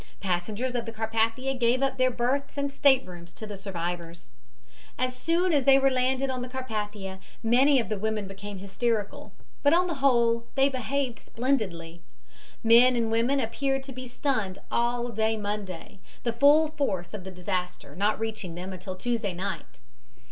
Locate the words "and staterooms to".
2.57-3.45